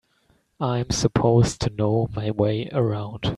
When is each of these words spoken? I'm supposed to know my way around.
I'm 0.59 0.89
supposed 0.89 1.61
to 1.61 1.69
know 1.69 2.09
my 2.15 2.31
way 2.31 2.67
around. 2.71 3.27